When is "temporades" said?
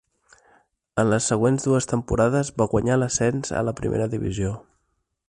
1.93-2.51